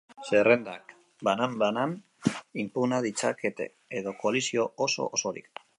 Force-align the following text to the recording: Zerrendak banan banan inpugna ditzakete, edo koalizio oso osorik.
Zerrendak 0.27 0.93
banan 1.29 1.53
banan 1.63 1.93
inpugna 2.65 3.03
ditzakete, 3.09 3.71
edo 4.01 4.17
koalizio 4.25 4.69
oso 4.89 5.11
osorik. 5.21 5.67